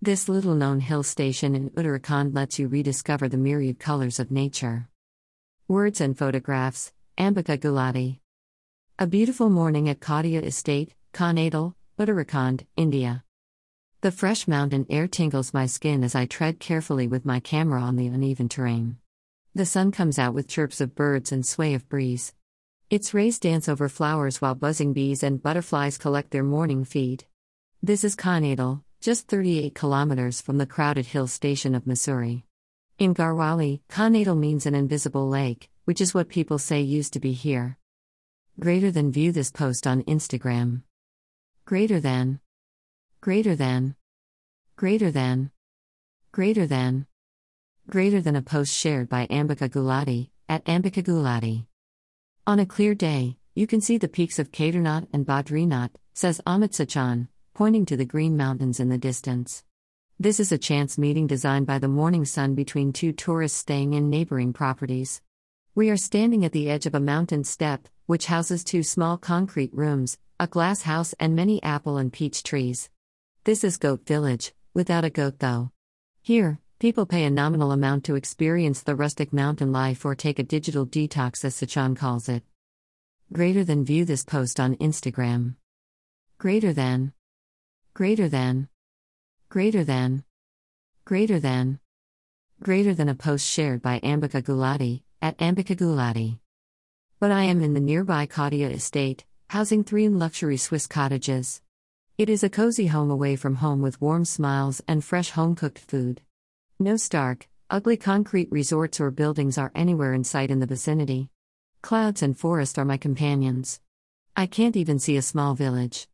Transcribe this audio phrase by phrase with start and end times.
[0.00, 4.88] This little known hill station in Uttarakhand lets you rediscover the myriad colors of nature.
[5.66, 8.20] Words and photographs Ambika Gulati.
[9.00, 13.24] A beautiful morning at Kaudia Estate, Kanatal, Uttarakhand, India.
[14.02, 17.96] The fresh mountain air tingles my skin as I tread carefully with my camera on
[17.96, 18.98] the uneven terrain.
[19.56, 22.34] The sun comes out with chirps of birds and sway of breeze.
[22.88, 27.24] Its rays dance over flowers while buzzing bees and butterflies collect their morning feed.
[27.82, 32.42] This is Kanatal, just 38 kilometers from the crowded hill station of Mussoorie.
[32.98, 37.32] In Garhwali, Kanatal means an invisible lake, which is what people say used to be
[37.32, 37.78] here.
[38.58, 40.82] Greater than view this post on Instagram.
[41.64, 42.40] Greater than.
[43.20, 43.94] Greater than.
[44.74, 45.52] Greater than.
[46.32, 47.06] Greater than.
[47.88, 51.66] Greater than a post shared by Ambika Gulati, at Ambika Gulati.
[52.48, 56.72] On a clear day, you can see the peaks of Kedarnath and Badrinath, says Amit
[56.72, 57.28] Sachan,
[57.58, 59.64] pointing to the green mountains in the distance.
[60.20, 64.08] This is a chance meeting designed by the morning sun between two tourists staying in
[64.08, 65.20] neighboring properties.
[65.74, 69.74] We are standing at the edge of a mountain step, which houses two small concrete
[69.74, 72.90] rooms, a glass house, and many apple and peach trees.
[73.42, 75.72] This is Goat Village, without a goat though.
[76.22, 80.44] Here, people pay a nominal amount to experience the rustic mountain life or take a
[80.44, 82.44] digital detox, as Sachan calls it.
[83.32, 85.56] Greater than view this post on Instagram.
[86.38, 87.14] Greater than.
[87.98, 88.68] Greater than.
[89.48, 90.22] Greater than.
[91.04, 91.80] Greater than.
[92.62, 96.38] Greater than a post shared by Ambika Gulati, at Ambika Gulati.
[97.18, 101.60] But I am in the nearby Kaudia estate, housing three luxury Swiss cottages.
[102.16, 105.80] It is a cozy home away from home with warm smiles and fresh home cooked
[105.80, 106.20] food.
[106.78, 111.30] No stark, ugly concrete resorts or buildings are anywhere in sight in the vicinity.
[111.82, 113.80] Clouds and forest are my companions.
[114.36, 116.06] I can't even see a small village.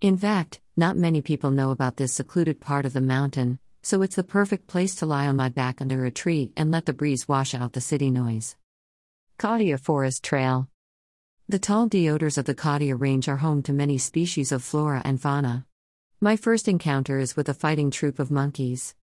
[0.00, 4.16] In fact, not many people know about this secluded part of the mountain, so it's
[4.16, 7.26] the perfect place to lie on my back under a tree and let the breeze
[7.26, 8.56] wash out the city noise.
[9.38, 10.68] Kaudia Forest Trail
[11.50, 15.18] the tall deodars of the Kaudia range are home to many species of flora and
[15.18, 15.64] fauna.
[16.20, 18.94] My first encounter is with a fighting troop of monkeys.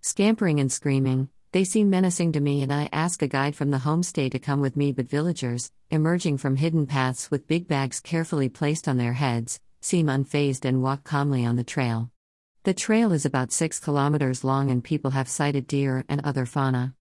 [0.00, 3.84] Scampering and screaming, they seem menacing to me, and I ask a guide from the
[3.84, 4.92] homestay to come with me.
[4.92, 10.06] But villagers, emerging from hidden paths with big bags carefully placed on their heads, seem
[10.06, 12.10] unfazed and walk calmly on the trail.
[12.64, 16.94] The trail is about 6 kilometers long, and people have sighted deer and other fauna.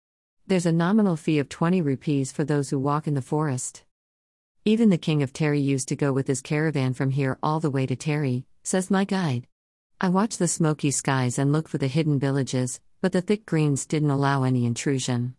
[0.48, 3.84] There's a nominal fee of 20 rupees for those who walk in the forest.
[4.66, 7.70] Even the king of Tehri used to go with his caravan from here all the
[7.70, 9.48] way to Tehri, says my guide.
[10.02, 13.86] I watch the smoky skies and look for the hidden villages, but the thick greens
[13.86, 15.36] didn't allow any intrusion.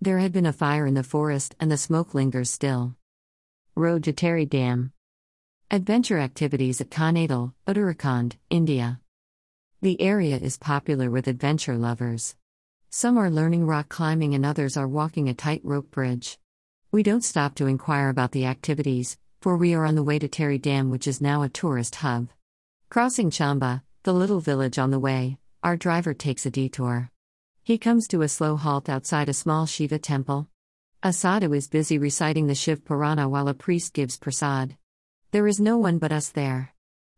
[0.00, 2.94] There had been a fire in the forest and the smoke lingers still.
[3.74, 4.92] Road to Tehri Dam.
[5.70, 9.00] Adventure activities at Kanatal, Uttarakhand, India.
[9.82, 12.36] The area is popular with adventure lovers.
[12.88, 16.38] Some are learning rock climbing and others are walking a tightrope bridge.
[16.90, 20.26] We don't stop to inquire about the activities, for we are on the way to
[20.26, 22.30] Tehri Dam, which is now a tourist hub.
[22.88, 27.10] Crossing Chamba, the little village on the way, our driver takes a detour.
[27.62, 30.48] He comes to a slow halt outside a small Shiva temple.
[31.02, 34.78] A sadhu is busy reciting the Shiv Purana while a priest gives prasad.
[35.30, 36.72] There is no one but us there.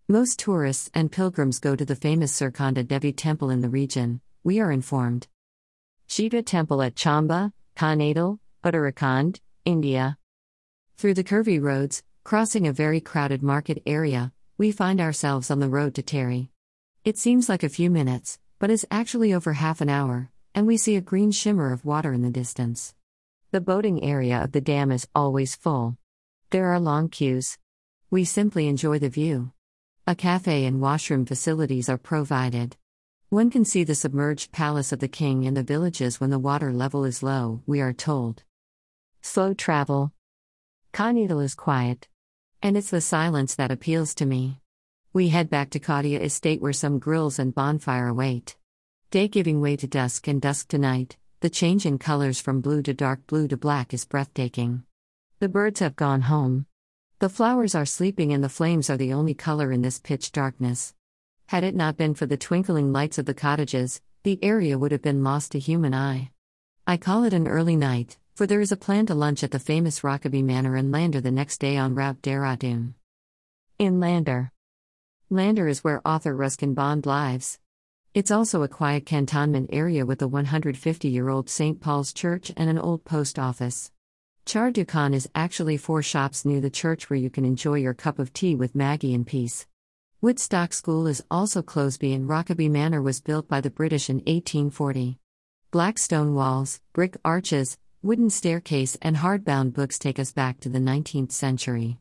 [0.08, 4.58] Most tourists and pilgrims go to the famous Surkanda Devi temple in the region, we
[4.58, 5.28] are informed.
[6.08, 10.18] Shiva temple at Chamba, Kanatal, Uttarakhand, India.
[10.96, 15.68] Through the curvy roads, crossing a very crowded market area, we find ourselves on the
[15.68, 16.48] road to Tehri.
[17.04, 20.76] It seems like a few minutes, but is actually over half an hour, and we
[20.76, 22.92] see a green shimmer of water in the distance.
[23.52, 25.96] The boating area of the dam is always full.
[26.50, 27.56] There are long queues.
[28.12, 29.52] We simply enjoy the view.
[30.04, 32.76] A cafe and washroom facilities are provided.
[33.28, 36.72] One can see the submerged palace of the king and the villages when the water
[36.72, 38.42] level is low, we are told.
[39.22, 40.12] Slow travel.
[40.92, 42.08] Kanatal is quiet.
[42.60, 44.58] And it's the silence that appeals to me.
[45.12, 48.56] We head back to Kaudia Estate where some grills and bonfire await.
[49.12, 52.82] Day giving way to dusk and dusk to night, the change in colors from blue
[52.82, 54.82] to dark blue to black is breathtaking.
[55.38, 56.66] The birds have gone home.
[57.20, 60.94] The flowers are sleeping and the flames are the only color in this pitch darkness.
[61.48, 65.02] Had it not been for the twinkling lights of the cottages, the area would have
[65.02, 66.30] been lost to human eye.
[66.86, 69.58] I call it an early night, for there is a plan to lunch at the
[69.58, 72.94] famous Rokeby Manor in Landour the next day on route Dehradun.
[73.78, 74.50] In Landour.
[75.28, 77.58] Landour is where author Ruskin Bond lives.
[78.14, 81.82] It's also a quiet cantonment area with a 150 year old St.
[81.82, 83.92] Paul's Church and an old post office.
[84.50, 88.18] Char Dukan is actually four shops near the church where you can enjoy your cup
[88.18, 89.64] of tea with Maggi in peace.
[90.20, 95.20] Woodstock School is also Closeby and Rokeby Manor was built by the British in 1840.
[95.70, 100.80] Black stone walls, brick arches, wooden staircase, and hardbound books take us back to the
[100.80, 101.98] 19th century.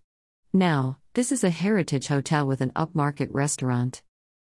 [0.52, 4.02] Now, this is a heritage hotel with an upmarket restaurant.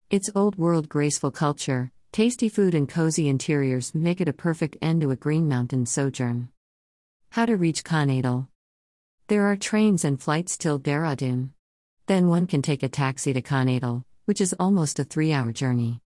[0.10, 5.00] Its old world graceful culture, tasty food, and cozy interiors make it a perfect end
[5.00, 6.50] to a Green Mountain sojourn.
[7.34, 8.48] How to reach Kanatal.
[9.28, 11.50] There are trains and flights till Dehradun.
[12.06, 16.00] Then one can take a taxi to Kanatal, which is almost a three hour journey.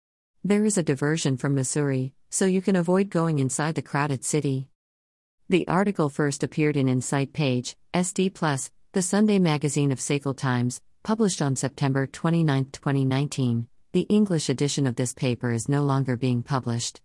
[0.45, 4.69] There is a diversion from Mussoorie, so you can avoid going inside the crowded city.
[5.49, 10.83] The article first appeared in Insight Page, SD Plus, the Sunday magazine of Sakal Times,
[11.05, 13.67] published on September 29, 2019.
[13.93, 17.01] The English edition of this paper is no longer being published.